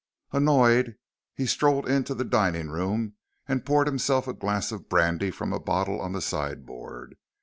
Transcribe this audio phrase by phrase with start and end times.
[0.31, 0.95] Annoyed,
[1.35, 3.17] he strolled into the dining room
[3.47, 7.17] and poured himself a glass of brandy from a bottle on the sideboard.